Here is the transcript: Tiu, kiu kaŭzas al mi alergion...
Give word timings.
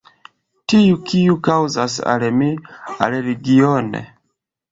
Tiu, 0.71 0.95
kiu 1.09 1.35
kaŭzas 1.47 1.99
al 2.13 2.25
mi 2.39 2.49
alergion... 3.09 3.93